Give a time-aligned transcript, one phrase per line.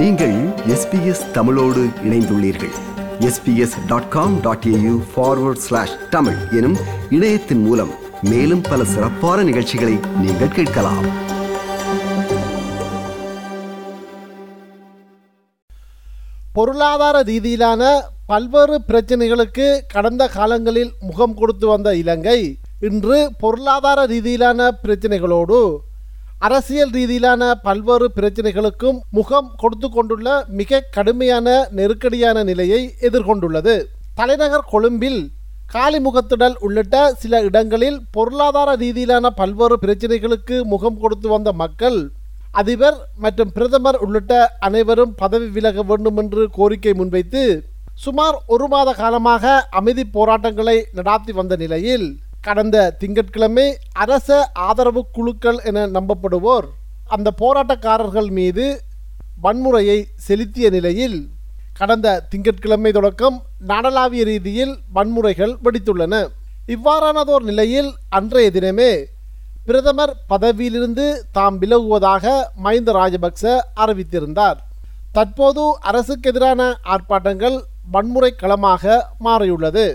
[0.00, 0.34] நீங்கள்
[0.66, 2.72] எஸ்பிஎஸ் தமிழோடு இணைந்துள்ளீர்கள்.
[3.18, 6.76] SBS dot com dot AU forward slash Tamil எனும்
[7.10, 7.90] இணையத்தின் மூலம்
[8.22, 11.06] மேலும் பல சிறப்பான நிகழ்ச்சிகளை நீங்கள் கேட்கலாம்.
[16.52, 25.76] பொருளாதார ரீதியிலான பல்வேறு பிரச்சனைகளுக்கு கடந்த காலங்களில் முகம் கொடுத்து வந்த இலங்கை இன்று பொருளாதார ரீதியிலான பிரச்சனைகளோடு
[26.40, 30.28] அரசியல் ரீதியிலான பல்வேறு பிரச்சனைகளுக்கும் முகம் கொடுத்து கொண்டுள்ள
[30.60, 31.46] மிக கடுமையான
[31.78, 33.74] நெருக்கடியான நிலையை எதிர்கொண்டுள்ளது.
[34.14, 35.20] தலைநகர் கொழும்பில்
[35.74, 41.98] காலிமுகத்திடல் உள்ளிட்ட சில இடங்களில் பொருளாதார ரீதியிலான பல்வேறு பிரச்சனைகளுக்கு முகம் கொடுத்து வந்த மக்கள்
[42.52, 44.32] அதிபர் மற்றும் பிரதமர் உள்ளிட்ட
[44.68, 47.42] அனைவரும் பதவி விலக வேண்டும் என்று கோரிக்கை முன்வைத்து
[47.96, 52.08] சுமார் ஒரு மாத காலமாக அமைதி போராட்டங்களை நடாத்தி வந்த நிலையில்
[52.46, 54.28] கடந்த திங்கட்கிழமை அரச
[54.66, 56.66] ஆதரவு குழுக்கள் என நம்பப்படுவோர்
[57.06, 58.64] அந்த போராட்டக்காரர்கள் மீது
[59.42, 61.18] வன்முறையை செலுத்திய நிலையில்
[61.78, 63.36] கடந்த திங்கட்கிழமை தொடக்கம்
[63.68, 66.14] நாடளாவிய ரீதியில் வன்முறைகள் வெடித்துள்ளன.
[66.66, 68.90] இவ்வாறானதோர் நிலையில் அன்றைய தினமே
[69.64, 72.24] பிரதமர் பதவியிலிருந்து தாம் விலகுவதாக
[72.64, 73.42] மஹிந்த ராஜபக்ச
[73.82, 74.58] அறிவித்திருந்தார்.
[75.12, 76.60] தற்போது அரசுக்கு எதிரான
[76.92, 77.56] ஆர்ப்பாட்டங்கள்
[77.90, 78.84] வன்முறை களமாக
[79.18, 79.86] மாறியுள்ளது.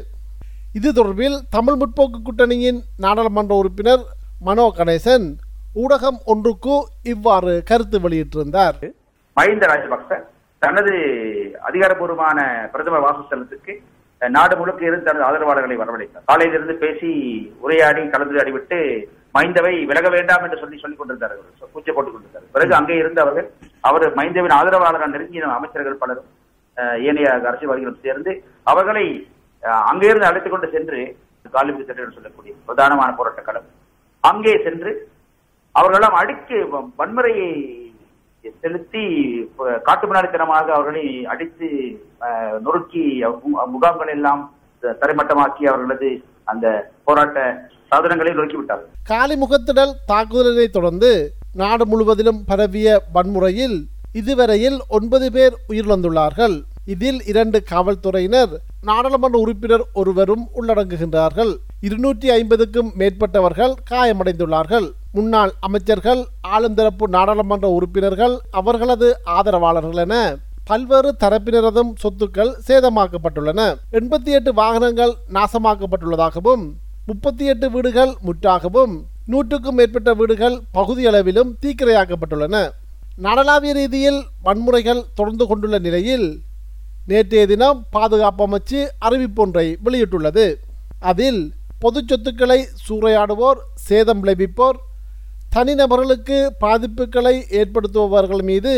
[0.78, 4.02] இது தொடர்பில் தமிழ் முற்போக்கு கூட்டணியின் நாடாளுமன்ற உறுப்பினர்
[4.48, 5.28] மனோ கணேசன்
[5.82, 6.76] ஊடகம் ஒன்றுக்கு
[7.12, 8.78] இவ்வாறு கருத்து வெளியிட்டிருந்தார்.
[9.38, 10.17] மஹிந்த ராஜபக்ச
[10.62, 10.94] தனது
[11.70, 12.40] அதிகாரப்பூர்வமான
[12.73, 13.73] பிரதமர் வாசஸ்தலத்துக்கு
[14.22, 16.26] நாடு முழுக்க இருந்து தனது ஆதரவாளர்களை வரவழைத்தார்.
[16.30, 17.10] காலையிலிருந்து பேசி
[17.66, 18.80] உரையாடி கலந்துரையாடி விட்டு
[19.36, 21.34] மைந்தவை விலக வேண்டாம் என்று சொல்லி சொல்லிக் கொண்டிருந்தார்
[21.73, 23.48] பூச்சை போட்டுக் கொண்டிருந்தார் பிறகு அங்கே இருந்து அவர்கள்
[23.89, 26.30] அவர் மைந்தவின் ஆதரவாளர்கள் நெருங்கிய அமைச்சர்கள் பலரும்
[27.10, 28.32] ஏனைய அரசியல்வாதிகளும் சேர்ந்து
[28.72, 29.06] அவர்களை
[29.71, 31.17] அங்கிருந்து அழைத்துக் கொண்டு சென்று
[31.53, 33.63] காலிபு என்று சொல்லக்கூடிய பிரதானமான போராட்ட களம்.
[34.19, 35.09] அங்கே சென்று
[35.71, 36.66] அவர்களெல்லாம் அடித்து
[36.97, 37.49] வன்முறையை
[38.61, 39.03] செலுத்தி
[39.55, 39.81] ப-
[40.49, 41.70] அவர்களை அடித்து
[42.64, 43.23] நொறுக்கி
[43.65, 53.86] முகாம்கள் எல்லாம் தரைமட்டமாக்கி அவர்களது அந்த போராட்ட சாதனங்களை நொறுக்கிவிட்டார்கள் காலிமுகத்திடல் தாக்குதலினை தொடர்ந்து நாடு முழுவதிலும் பரவிய வன்முறையில்
[54.14, 56.61] இதுவரையில் ஒன்பது பேர் உயிரிழந்துள்ளார்கள்.
[56.86, 58.49] இதில் இரண்டு காவல்துறையினர்
[58.88, 61.52] நாடாளுமன்ற உறுப்பினர் ஒருவரும் உள்ளடங்குகின்றார்கள்.
[61.88, 64.88] இருநூற்றி ஐம்பதுக்கும் மேற்பட்டவர்கள் காயமடைந்துள்ளார்கள்.
[65.18, 66.22] முன்னாள் அமைச்சர்கள்
[66.56, 69.08] ஆளுந்தரப்பு நாடாளுமன்ற உறுப்பினர்கள் அவர்களது
[69.38, 70.16] ஆதரவாளர்கள் என
[70.70, 73.62] பல்வேறு தரப்பினரதும் சொத்துக்கள் சேதமாக்கப்பட்டுள்ளன.
[74.00, 76.64] எண்பத்தி எட்டு வாகனங்கள் நாசமாக்கப்பட்டுள்ளதாகவும்
[77.10, 78.96] முப்பத்தி எட்டு வீடுகள் முற்றாகவும்
[79.34, 82.56] நூற்றுக்கும் மேற்பட்ட வீடுகள் பகுதியளவிலும் தீக்கிரையாக்கப்பட்டுள்ளன.
[83.26, 86.28] நாடளாவிய ரீதியில் வன்முறைகள் தொடர்ந்து கொண்டுள்ள நிலையில்
[87.08, 90.45] நேற்றைய தினம் பாதுகாப்பு அமைச்சு அறிவிப்பொன்றை வெளியிட்டுள்ளது.
[90.99, 91.42] அதில்
[91.80, 94.77] பொது சொத்துக்களை சூறையாடுவோர் சேதம் விளைவிப்போர்
[95.55, 98.73] தனிநபர்களுக்கு பாதிப்புகளை ஏற்படுத்துபவர்கள் மீது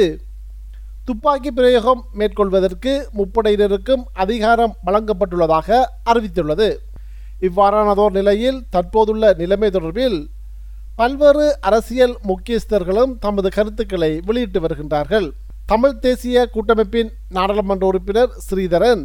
[1.05, 5.79] துப்பாக்கி பிரயோகம் மேற்கொள்வதற்கு முப்படையினருக்கும் அதிகாரம் வழங்கப்பட்டுள்ளதாக
[6.11, 6.69] அறிவித்துள்ளது.
[7.47, 10.19] இவ்வாறானதோர் நிலையில் தற்போதுள்ள நிலைமை தொடர்பில்
[10.95, 15.27] பல்வேறு அரசியல் முக்கியஸ்தர்களும் தமது கருத்துக்களை வெளியிட்டு வருகின்றார்கள்.
[15.72, 19.01] தமிழ் தேசிய கூட்டமைப்பின் நாடாளுமன்ற உறுப்பினர் ஸ்ரீதரன்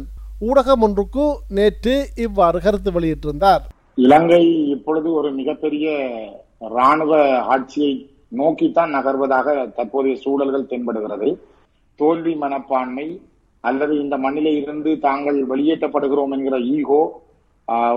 [0.47, 1.25] ஊடகம் ஒன்றுக்கு
[1.57, 3.63] நேற்று இவ்வாறு கருத்து வெளியிட்டிருந்தார்.
[4.05, 4.39] இலங்கை
[4.75, 5.87] இப்பொழுது ஒரு மிகப்பெரிய
[6.77, 7.11] ராணுவ
[7.53, 7.91] ஆட்சியை
[8.39, 9.47] நோக்கித்தான் நகர்வதாக
[9.77, 11.29] தற்போதைய சூழல்கள் தென்படுகிறது.
[11.99, 13.07] தோல்வி மனப்பான்மை
[13.63, 17.03] அல்லது இந்த மண்ணிலே இருந்து தாங்கள் வெளியேற்றப்படுகிறோம் என்கிற ஈகோ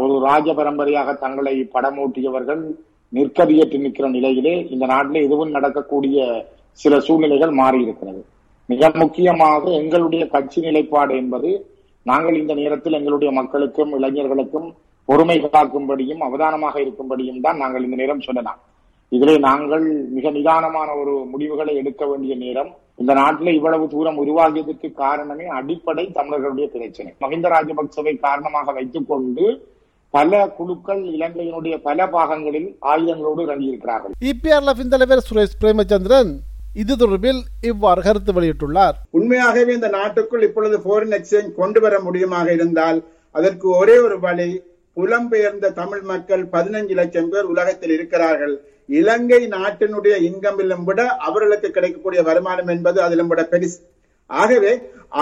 [0.05, 2.63] ஒரு ராஜ பரம்பரையாக தங்களை படமூட்டியவர்கள்
[3.13, 6.19] நிற்கதியற்று நிற்கிற நிலையிலே இந்த நாட்டிலே எதுவும் நடக்கக்கூடிய
[6.81, 8.23] சில சூழ்நிலைகள் மாறி இருக்கிறது
[8.69, 11.51] மிக முக்கியமாக எங்களுடைய கட்சி நிலைப்பாடு என்பது
[12.03, 14.69] நாங்கள் இந்த நேரத்தில் எங்களுடைய மக்களுக்கும் இளைஞர்களுக்கும்
[15.09, 18.61] பொறுமை காக்கும்படியும் அவதானமாக இருக்கும்படியும் தான் நாங்கள் இந்த நேரம் சொல்லலாம்
[19.13, 19.85] இதிலே நாங்கள்
[20.15, 22.71] மிக நிதானமான ஒரு முடிவுகளை எடுக்க வேண்டிய நேரம்.
[22.97, 27.11] இந்த நாட்டில் இவ்வளவு தூரம் உருவாகியதற்கு காரணமே அடிப்படை தமிழர்களுடைய பிரச்சனை.
[27.21, 29.47] மஹிந்த ராஜபக்சவை காரணமாக வைத்துக் கொண்டு
[30.11, 34.15] பல குழுக்கள் இலங்கையினுடைய பல பாகங்களில் ஆயுதங்களோடு இறங்கியிருக்கிறார்கள்.
[34.31, 36.33] இபிஆர் தலைவர் சுரேஷ் பிரேமச்சந்திரன்
[36.83, 37.41] இது தொடர்பில்
[37.71, 38.97] இவ்வாறு கருத்து வெளியிட்டுள்ளார்.
[39.17, 42.99] உண்மையாகவே இந்த நாட்டுக்குள் இப்பொழுது foreign exchange கொண்டு வர முடியுமாக இருந்தால்
[43.39, 44.49] அதற்கு ஒரே ஒரு வழி
[44.97, 48.55] புலம்பெயர்ந்த தமிழ் மக்கள் பதினஞ்சு லட்சம் பேர் உலகத்தில் இருக்கிறார்கள்.
[48.99, 53.79] இலங்கை நாட்டினுடைய இன்கமிலும் விட அவர்களுக்கு கிடைக்கக்கூடிய வருமானம் என்பது அதிலும் விட பெருசு.
[54.31, 54.73] ஆகவே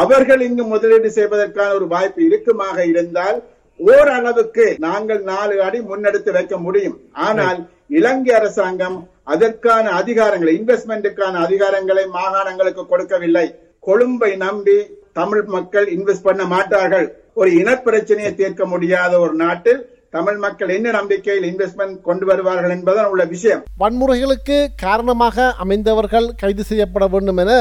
[0.03, 3.39] அவர்கள் இங்கு முதலீடு செய்வதற்கான ஒரு வாய்ப்பு இருக்குமாக இருந்தால்
[3.81, 6.99] ஓரளவுக்கு நாங்கள் நாலு அடி முன்னெடுத்து வைக்க முடியும்.
[7.29, 7.59] ஆனால்
[7.99, 13.47] இலங்கை அரசாங்கம் அதற்கான அதிகாரங்களை இன்வெஸ்ட்மெண்ட்டுக்கான அதிகாரங்களை மாகாணங்களுக்கு கொடுக்கவில்லை.
[13.87, 14.79] கொழும்பை நம்பி
[15.19, 17.07] தமிழ் மக்கள் இன்வெஸ்ட் பண்ண மாட்டார்கள்.
[17.41, 19.81] ஒரு இனப்பிரச்சனையை தீர்க்க முடியாத ஒரு நாட்டில்
[20.17, 23.63] தமிழ் மக்கள் என்ன நம்பிக்கையில் இன்வெஸ்ட்மெண்ட் கொண்டு வருவார்கள் என்பதுதான் உள்ள விஷயம்.
[23.83, 27.53] வன்முறைகளுக்கு காரணமாக அமைந்தவர்கள் கைது செய்யப்பட வேண்டும் என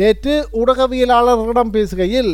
[0.00, 2.32] நேற்று ஊடகவியலாளர்களிடம் பேசுகையில்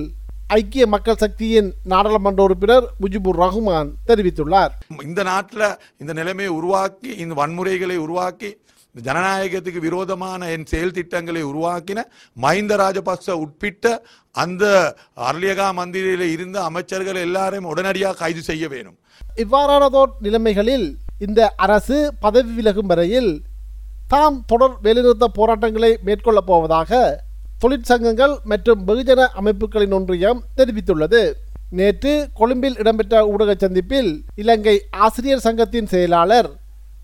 [0.55, 4.73] ஐக்கிய மக்கள் சக்தியின் நாடாளுமன்ற உறுப்பினர் முஜிபுர் ரஹ்மான் தெரிவித்துள்ளார்.
[5.05, 5.65] இந்த நாட்டில்
[5.99, 8.51] இந்த நிலைமையை உருவாக்கி இந்த வன்முறைகளை உருவாக்கி
[8.95, 12.05] ஜனநாயகத்துக்கு விரோதமான என் செயல் திட்டங்களை உருவாக்கின
[12.37, 13.85] மஹிந்த ராஜபக்ச உட்பிட்ட
[14.35, 14.95] அந்த
[15.31, 18.97] அர்லியகா மந்திரியில் இருந்த அமைச்சர்கள் எல்லாரையும் உடனடியாக கைது செய்ய வேணும்.
[19.37, 20.89] இவ்வாறானதோர் நிலைமைகளில்
[21.19, 23.43] இந்த அரசு பதவி விலகும் வரையில்
[24.09, 26.91] தாம் தொடர் வேலைநிறுத்த போராட்டங்களை மேற்கொள்ளப் போவதாக
[27.67, 31.33] தொழிற்சங்கங்கள் மற்றும் வெகுஜன அமைப்புகளின் ஒன்றியம் தெரிவித்துள்ளது.
[31.79, 34.75] நேற்று கொழும்பில் இடம்பெற்ற ஊடக சந்திப்பில் இலங்கை
[35.05, 36.49] ஆசிரியர் சங்கத்தின் செயலாளர்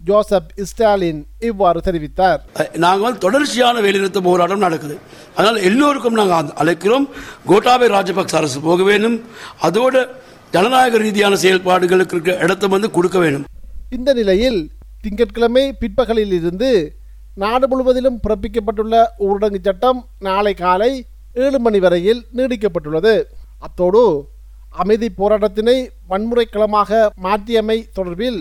[0.05, 2.41] ஜோசப் ஸ்டாலின் இவ்வாறு தெரிவித்தார்.
[2.85, 4.99] நாங்கள் தொடர்ச்சியான வேலைநிறுத்த போராட்டம் நடக்குது.
[5.35, 7.09] அதனால் எல்லோருக்கும் நாங்கள் அழைக்கிறோம்.
[7.47, 9.21] கோட்டாபய ராஜபக்ச அரசு போக வேண்டும்.
[9.59, 10.09] அதோடு
[10.51, 13.45] ஜனநாயக ரீதியான செயல்பாடுகளுக்கு இடத்தை வந்து கொடுக்க வேண்டும்.
[13.91, 14.71] இந்த நிலையில்
[15.01, 16.71] திங்கட்கிழமை பிற்பகலில் இருந்து
[17.35, 23.25] நாடு முழுவதிலும் பிறப்பிக்கப்பட்டுள்ள ஊரடங்கு சட்டம் நாளை காலை ஏழு மணி வரையில் நீடிக்கப்பட்டுள்ளது.
[23.59, 24.31] அத்தோடு
[24.71, 28.41] அமைதி போராட்டத்தினை வன்முறைக்களமாக மாற்றியமை தொடர்பில்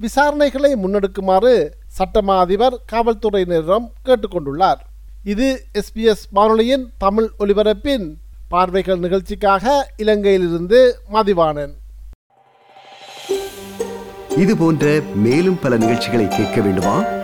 [0.00, 1.54] விசாரணைகளை முன்னெடுக்குமாறு
[1.98, 4.80] சட்டமா அதிபர் காவல்துறையினரிடம் கேட்டுக்கொண்டுள்ளார்.
[5.24, 5.48] இது
[5.80, 8.06] எஸ்பிஎஸ் வானொலியின் தமிழ் ஒலிபரப்பின்
[8.48, 10.80] பார்வைகள் நிகழ்ச்சிக்காக இலங்கையிலிருந்து
[11.12, 11.74] மதிவானன்
[14.36, 16.96] இது போன்ற மேலும் பல நிகழ்ச்சிகளை கேட்க வேண்டுமா?